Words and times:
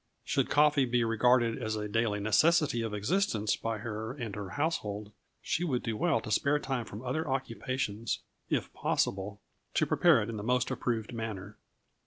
Should 0.23 0.49
coffee 0.49 0.85
be 0.85 1.03
regarded 1.03 1.61
as 1.61 1.75
a 1.75 1.87
daily 1.87 2.19
necessity 2.19 2.81
of 2.81 2.91
existence 2.91 3.55
by 3.55 3.77
her 3.77 4.13
and 4.13 4.35
her 4.35 4.49
household, 4.57 5.11
she 5.43 5.63
would 5.63 5.83
do 5.83 5.95
well 5.95 6.19
to 6.21 6.31
spare 6.31 6.57
time 6.57 6.85
from 6.85 7.03
other 7.05 7.29
occupations 7.29 8.23
(if 8.49 8.73
possible) 8.73 9.41
to 9.75 9.85
prepare 9.85 10.23
it 10.23 10.27
in 10.31 10.37
the 10.37 10.43
most 10.43 10.71
approved 10.71 11.13
manner. 11.13 11.55